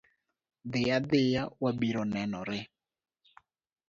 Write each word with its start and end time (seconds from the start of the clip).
Dhi 0.71 0.81
adhiya 0.95 1.43
wabiro 1.63 2.03
nenore. 2.13 2.59